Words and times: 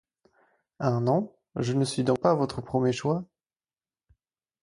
Un 0.79 1.05
an? 1.05 1.31
Je 1.57 1.73
ne 1.73 1.85
suis 1.85 2.03
donc 2.03 2.19
pas 2.19 2.33
votre 2.33 2.59
premier 2.61 2.91
choix? 2.91 3.23